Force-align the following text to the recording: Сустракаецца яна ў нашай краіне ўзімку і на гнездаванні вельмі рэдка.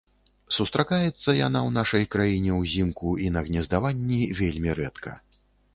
Сустракаецца 0.55 1.29
яна 1.39 1.59
ў 1.67 1.75
нашай 1.79 2.03
краіне 2.15 2.57
ўзімку 2.63 3.09
і 3.27 3.31
на 3.37 3.41
гнездаванні 3.51 4.21
вельмі 4.43 4.71
рэдка. 4.83 5.11